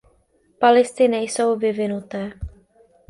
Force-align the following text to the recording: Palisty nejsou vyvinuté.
Palisty 0.59 1.07
nejsou 1.07 1.55
vyvinuté. 1.57 2.33